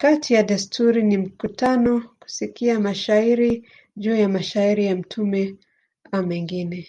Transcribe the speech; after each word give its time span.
Kati 0.00 0.28
ya 0.36 0.42
desturi 0.48 1.02
ni 1.02 1.16
mikutano, 1.18 2.00
kusikia 2.20 2.80
mashairi 2.80 3.68
juu 3.96 4.16
ya 4.16 4.28
maisha 4.28 4.62
ya 4.64 4.96
mtume 4.96 5.56
a 6.12 6.22
mengine. 6.22 6.88